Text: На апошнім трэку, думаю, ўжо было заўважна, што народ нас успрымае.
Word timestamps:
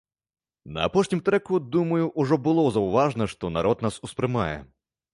На 0.77 0.87
апошнім 0.89 1.21
трэку, 1.27 1.59
думаю, 1.77 2.01
ўжо 2.25 2.41
было 2.49 2.65
заўважна, 2.81 3.31
што 3.37 3.55
народ 3.59 3.77
нас 3.89 4.05
успрымае. 4.09 4.53